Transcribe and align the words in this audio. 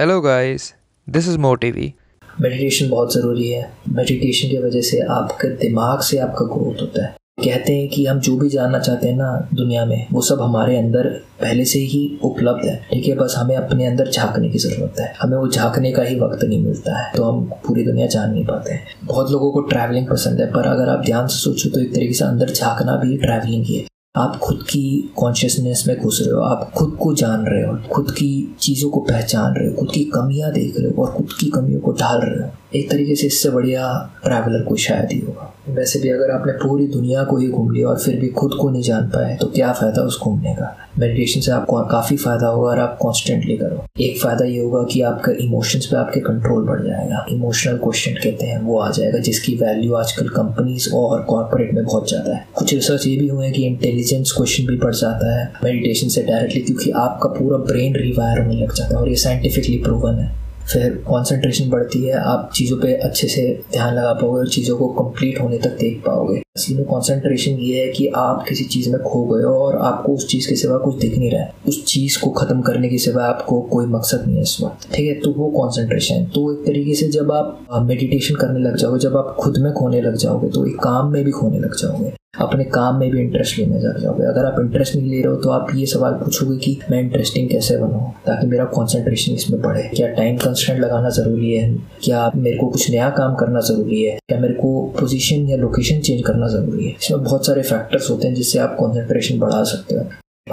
Hello 0.00 0.16
guys, 0.20 0.64
this 1.08 1.28
is 1.28 1.36
MoTV. 1.36 1.92
Meditation 2.40 2.88
बहुत 2.90 3.14
ज़रूरी 3.14 3.48
है। 3.48 3.62
मेडिटेशन 3.88 4.48
की 4.48 4.58
वजह 4.58 4.80
से 4.80 5.00
आपके 5.12 5.48
दिमाग 5.56 6.00
से 6.00 6.18
आपका 6.18 6.44
ग्रोथ 6.46 6.82
होता 6.82 7.04
है। 7.04 7.16
कहते 7.44 7.72
हैं 7.72 7.88
कि 7.88 8.04
हम 8.06 8.20
जो 8.20 8.36
भी 8.36 8.48
जानना 8.48 8.78
चाहते 8.78 9.08
हैं 9.08 9.16
ना 9.16 9.48
दुनिया 9.54 9.84
में 9.84 10.06
वो 10.12 10.22
सब 10.22 10.42
हमारे 10.42 10.76
अंदर 10.78 11.08
पहले 11.40 11.64
से 11.64 11.78
ही 11.78 12.02
उपलब्ध 12.24 12.68
है। 12.68 12.76
ठीक 12.92 13.08
है 13.08 13.16
बस 13.16 13.34
हमें 13.38 13.54
अपने 13.56 13.86
अंदर 13.86 14.10
झांकने 14.10 14.50
की 14.50 14.58
ज़रूरत 14.58 15.00
है। 15.00 15.12
हमें 15.20 15.36
वो 15.36 15.48
झांकने 15.48 15.92
का 15.92 16.02
ही 16.02 16.18
वक्त 16.20 16.44
नहीं 16.44 16.62
मिलता 16.64 16.98
है 16.98 17.12
तो 17.16 17.24
हम 17.24 17.44
पूरी 17.66 17.84
दुनिया 17.84 18.06
जान 18.06 18.30
नहीं 18.30 18.46
पाते 18.46 18.72
हैं। 18.72 18.86
बहुत 19.04 19.30
लोगों 19.32 19.52
को 19.52 19.60
ट्रैवलिंग 19.68 20.08
पसंद 20.08 20.40
है 20.40 20.50
पर 20.52 20.68
अगर 20.68 20.88
आप 20.88 21.04
ध्यान 21.04 21.26
से 21.26 21.38
सोचो 21.38 21.70
तो 21.70 21.80
एक 21.80 21.94
तरीके 21.94 22.14
से 22.14 22.24
अंदर 22.24 22.52
झांकना 22.52 22.96
भी 22.96 23.16
ट्रैवलिंग 23.18 23.64
ही 23.64 23.76
है। 23.76 23.86
आप 24.18 24.36
खुद 24.36 24.62
की 24.62 25.12
कॉन्शियसनेस 25.16 25.84
में 25.88 25.96
घुस 25.98 26.20
रहे 26.22 26.34
हो, 26.34 26.40
आप 26.40 26.70
खुद 26.76 26.96
को 27.00 27.14
जान 27.14 27.44
रहे 27.46 27.62
हो, 27.62 27.76
खुद 27.92 28.10
की 28.10 28.56
चीज़ों 28.60 28.90
को 28.90 29.00
पहचान 29.00 29.54
रहे 29.54 29.68
हो, 29.68 29.74
खुद 29.74 29.90
की 29.94 30.04
कमियाँ 30.04 30.52
देख 30.52 30.78
रहे 30.78 30.90
हो 30.90 31.04
और 31.04 31.12
खुद 31.12 31.32
की 31.40 31.50
कमियों 31.50 31.80
को 31.80 31.92
ढाल 31.92 32.20
रहे 32.20 32.42
हो। 32.42 32.50
एक 32.74 32.90
तरीके 32.90 33.14
से 33.16 33.26
इससे 33.26 33.50
बढ़िया 33.50 33.84
ट्रैवलर 34.24 34.64
कोई 34.64 34.78
शायद 34.78 35.12
ही 35.12 35.18
होगा। 35.18 35.54
वैसे 35.68 35.98
भी 36.00 36.08
अगर 36.08 36.30
आपने 36.30 36.52
पूरी 36.52 36.86
दुनिया 36.86 37.22
को 37.24 37.36
ही 37.36 37.46
घूम 37.48 37.70
लिया 37.70 37.88
और 37.88 37.98
फिर 37.98 38.16
भी 38.20 38.28
खुद 38.28 38.54
को 38.60 38.68
नहीं 38.70 38.82
जान 38.82 39.08
पाए 39.08 39.36
तो 39.36 39.46
क्या 39.46 39.72
फ़ायदा 39.72 40.02
उस 40.02 40.18
घूमने 40.20 40.54
का? 40.54 40.76
मेडिटेशन 40.98 41.40
से 41.40 41.52
आपको 41.52 41.82
काफ़ी 41.84 42.16
फ़ायदा 42.16 42.46
होगा 42.46 42.68
और 42.70 42.78
आप 42.78 42.96
कॉन्स्टेंटली 43.02 43.56
करो। 43.56 43.84
एक 44.00 44.20
फ़ायदा 44.22 44.44
ये 44.44 44.58
होगा 44.60 44.82
कि 44.82 45.00
आपका 45.02 45.32
इमोशंस 45.40 45.86
पे 45.86 45.96
आपके 45.96 46.20
कंट्रोल 46.20 46.66
बढ़ 46.66 46.82
जाएगा। 46.82 47.24
इमोशनल 47.30 47.76
क्वेश्चन 47.76 48.14
कहते 48.14 48.46
हैं, 48.46 48.60
वो 48.62 48.78
आ 48.78 48.90
जाएगा, 48.90 49.18
जिसकी 49.18 49.54
वैल्यू 49.54 49.94
आजकल 49.94 50.28
कंपनीज़ 50.28 50.92
और 50.94 51.22
कॉर्पोरेट 51.22 51.72
में 51.74 51.84
बहुत 51.84 52.08
ज़्यादा 52.08 52.34
है। 52.34 52.46
कुछ 52.54 52.74
रिसर्च 52.74 53.06
ये 53.06 53.16
भी 53.16 53.28
हुए 53.28 53.50
कि 53.50 53.66
इंटेलिजेंस 53.66 54.07
क्वेश्चन 54.16 54.66
भी 54.66 54.76
बढ़ 54.76 54.94
जाता 54.94 55.40
है 55.40 55.52
मेडिटेशन 55.64 56.08
से 56.08 56.22
डायरेक्टली 56.22 56.60
क्योंकि 56.60 56.90
आपका 56.90 57.28
पूरा 57.28 57.58
ब्रेन 57.58 57.96
रिवायर 57.96 58.38
होने 58.38 58.54
लग 58.54 58.72
जाता 58.72 58.94
है 58.94 59.02
और 59.02 59.08
ये 59.08 59.16
साइंटिफिकली 59.16 59.78
प्रूवन 59.78 60.14
है। 60.14 60.48
फिर 60.72 61.04
कॉन्सेंट्रेशन 61.06 61.70
बढ़ती 61.70 62.04
है, 62.04 62.12
आप 62.12 62.50
चीज़ों 62.54 62.76
पर 62.76 63.00
अच्छे 63.00 63.28
से 63.28 63.62
ध्यान 63.72 63.94
लगा 63.94 64.12
पाओगे 64.12 64.38
और 64.38 64.48
चीज़ों 64.48 64.76
को 64.76 64.88
कंप्लीट 64.88 65.40
होने 65.40 65.58
तक 65.58 65.70
देख 65.70 66.02
पाओगे। 66.06 66.42
इसी 66.58 66.74
में 66.74 66.84
कंसंट्रेशन 66.84 67.58
ये 67.60 67.80
है 67.80 67.92
कि 67.92 68.06
आप 68.16 68.44
किसी 68.48 68.64
चीज़ 68.66 68.90
में 68.90 69.00
खो 69.02 69.24
गए 69.26 69.42
हो 69.44 69.54
और 69.56 69.76
आपको 69.78 70.14
उस 70.14 70.26
चीज़ 70.28 70.48
के 70.48 70.56
सिवा 70.56 70.78
कुछ 70.78 70.96
दिख 70.96 71.16
नहीं 71.18 71.30
रहा 71.30 71.42
है। 71.42 71.52
उस 71.68 71.84
चीज़ 71.86 72.18
को 72.20 72.30
ख़त्म 72.32 72.60
करने 72.60 72.88
के 72.88 72.98
सिवा 72.98 73.24
आपको 73.26 73.60
कोई 73.72 73.86
मकसद 73.86 74.24
नहीं 74.26 74.36
है 74.36 74.42
इस 74.42 74.56
वक्त, 74.62 74.88
ठीक 74.94 75.08
है? 75.08 75.14
तो 75.14 75.32
वो 75.32 75.50
कॉन्सेंट्रेशन 75.52 76.24
तो 76.34 76.52
एक 76.52 76.64
तरीके 76.66 76.94
से 76.94 77.08
जब 77.10 77.32
आप 77.32 77.66
मेडिटेशन 77.82 78.34
करने 78.36 78.60
लग 78.60 78.76
जाओगे, 78.76 78.98
जब 78.98 79.16
आप 79.16 79.36
खुद 79.40 79.58
में 79.58 79.72
खोने 79.72 80.00
लग 80.00 80.16
जाओगे 80.16 80.48
तो 80.48 80.66
एक 80.66 80.78
काम 80.82 81.12
में 81.12 81.24
भी 81.24 81.30
खोने 81.32 81.58
लग 81.58 81.76
जाओगे। 81.76 82.12
अपने 82.34 82.64
काम 82.64 82.96
में 82.96 83.10
भी 83.10 83.20
इंटरेस्ट 83.20 83.58
लेने 83.58 83.78
लग 83.80 83.98
जाओगे। 84.00 84.24
अगर 84.24 84.44
आप 84.44 84.56
इंटरेस्ट 84.60 84.94
नहीं 84.96 85.06
ले 85.06 85.20
रहे 85.22 85.32
हो 85.32 85.36
तो 85.36 85.50
आप 85.50 85.68
ये 85.74 85.86
सवाल 85.86 86.12
पूछोगे 86.14 86.56
कि 86.56 86.78
मैं 86.90 87.00
इंटरेस्टिंग 87.02 87.48
कैसे 87.50 87.76
बनूँ, 87.78 88.02
ताकि 88.26 88.46
मेरा 88.46 88.64
कॉन्सेंट्रेशन 88.66 89.32
इसमें 89.32 89.60
बढ़े। 89.62 89.82
क्या 89.94 90.08
टाइम 90.14 90.36
कंस्टेंट 90.38 90.80
लगाना 90.80 91.10
ज़रूरी 91.10 91.52
है? 91.52 91.72
क्या 92.02 92.30
मेरे 92.36 92.56
को 92.56 92.68
कुछ 92.68 92.90
नया 92.90 93.08
काम 93.10 93.34
करना 93.34 93.60
ज़रूरी 93.60 94.02
है? 94.02 94.18
क्या 94.28 94.38
मेरे 94.40 94.54
को 94.54 94.80
पोजीशन 95.00 95.48
या 95.48 95.56
लोकेशन 95.56 96.00
चेंज 96.00 96.22
करना 96.26 96.47
ज़रूरी 96.48 96.86
है। 96.86 96.90
इसमें 96.92 97.24
बहुत 97.24 97.46
सारे 97.46 97.62
फैक्टर्स 97.62 98.10
होते 98.10 98.28
हैं 98.28 98.34
जिससे 98.34 98.58
आप 98.58 98.76
कॉन्सेंट्रेशन 98.78 99.38
बढ़ा 99.38 99.62
सकते 99.64 99.94
हो। 99.94 100.04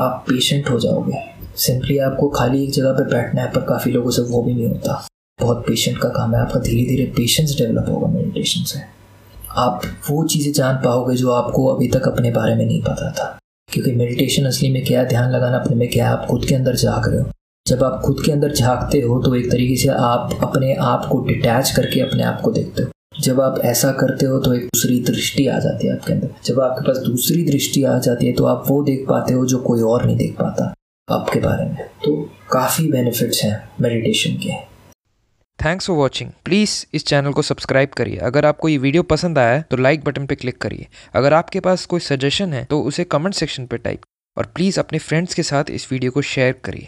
आप 0.02 0.26
पेशेंट 0.30 0.70
हो 0.70 0.80
जाओगे। 0.80 1.24
सिंपली 1.58 1.98
आपको 1.98 2.30
खाली 2.30 2.64
एक 2.64 2.72
जगह 2.72 2.94
पर 2.94 3.04
बैठना 3.04 3.42
है, 3.42 3.52
पर 3.52 3.62
काफ़ी 3.62 3.92
लोगों 3.92 4.12
से 4.12 4.22
वो 4.22 4.42
भी 4.44 4.54
नहीं 4.54 4.68
होता। 4.68 5.06
बहुत 5.40 5.64
पेशेंट 5.68 5.98
का 5.98 6.10
काम 6.10 6.36
है। 6.36 6.42
आपका 6.42 6.60
धीरे 6.60 6.86
धीरे 6.86 7.06
पेशेंस 7.06 7.56
डेवलप 7.58 7.86
होगा 7.90 8.08
मेडिटेशन 8.08 8.64
से। 8.64 8.80
आप 9.58 9.82
वो 10.10 10.24
चीज़ें 10.24 10.52
जान 10.54 10.76
पाओगे 10.76 11.16
जो 11.16 11.32
आपको 11.32 11.66
अभी 11.68 11.88
तक 11.88 12.08
अपने 12.08 12.32
बारे 12.32 12.56
में 12.56 12.66
नहीं 12.66 12.82
पता 12.82 13.12
था। 13.12 13.38
क्योंकि 13.70 13.92
मेडिटेशन 13.92 14.46
असली 14.46 14.70
में 14.70 14.84
क्या 14.86 15.04
ध्यान 15.04 15.32
लगाना 15.32 15.58
अपने 15.58 15.76
में 15.76 15.90
क्या 15.90 16.10
आप 16.10 16.26
खुद 16.26 16.46
के 16.46 16.56
अंदर 16.56 16.76
झाँक 16.76 17.08
रहे 17.08 17.20
हो। 17.20 17.30
जब 17.66 17.84
आप 17.84 18.02
खुद 18.06 18.22
के 18.26 18.32
अंदर 18.32 18.54
झाँकते 18.54 19.02
हो 19.02 19.22
तो 19.24 19.36
एक 19.36 19.50
तरीके 19.52 19.76
से 19.76 19.88
आप 19.90 20.38
अपने 20.44 20.74
आप 20.76 21.06
को 21.06 21.20
डिटैच 21.26 21.72
करके 21.72 22.00
अपने 22.00 22.24
आप 22.24 22.42
को 22.42 22.52
देखते 22.52 22.84
हो। 22.84 22.90
जब 23.20 23.40
आप 23.42 23.60
ऐसा 23.64 23.92
करते 23.92 24.26
हो 24.26 24.40
तो 24.40 24.54
एक 24.54 24.64
दूसरी 24.64 25.00
दृष्टि 25.04 25.46
आ 25.48 25.58
जाती 25.60 25.88
है 25.88 25.94
आपके 25.94 26.14
अंदर। 26.14 26.30
जब 26.46 26.60
आपके 26.60 26.88
पास 26.88 26.98
दूसरी 26.98 27.44
दृष्टि 27.44 27.84
आ 27.84 27.98
जाती 28.00 28.28
है 28.28 28.34
तो 28.34 28.46
आप 28.46 28.64
वो 28.68 28.82
देख 28.84 29.06
पाते 29.10 29.34
हो 29.34 29.46
जो 29.46 29.60
कोई 29.60 29.82
और 29.84 30.06
नहीं 30.06 30.18
देख 30.18 30.36
पाता 30.40 30.74
आपके 31.08 31.40
बारे 31.40 31.66
में। 31.66 31.84
तो 32.06 32.16
काफ़ी 32.52 32.88
बेनिफिट्स 32.92 33.44
हैं 33.44 33.70
मेडिटेशन 33.82 34.36
के। 34.38 34.54
थैंक्स 35.60 35.88
फॉर 35.88 35.98
वॉचिंग 35.98 36.30
प्लीज़ 36.46 36.86
इस 36.94 37.06
चैनल 37.06 37.32
को 37.32 37.42
सब्सक्राइब 37.42 37.90
करिए। 37.90 38.18
अगर 38.18 38.46
आपको 38.46 38.70
ये 38.70 38.78
वीडियो 38.78 39.04
पसंद 39.06 39.38
आया 39.38 39.62
तो 39.62 39.78
लाइक 39.78 40.04
बटन 40.04 40.26
पर 40.26 40.36
क्लिक 40.36 40.58
करिए। 40.62 40.88
अगर 41.16 41.34
आपके 41.34 41.60
पास 41.60 41.86
कोई 41.86 42.00
सजेशन 42.02 42.54
है 42.54 42.64
तो 42.66 42.82
उसे 42.82 43.04
कमेंट 43.06 43.36
सेक्शन 43.36 43.66
पर 43.66 43.78
टाइप 43.78 44.02
और 44.38 44.52
प्लीज़ 44.56 44.80
अपने 44.80 45.00
फ्रेंड्स 45.00 45.34
के 45.34 45.44
साथ 45.44 45.70
इस 45.72 45.92
वीडियो 45.92 46.12
को 46.12 46.22
शेयर 46.24 46.56
करिए। 46.64 46.88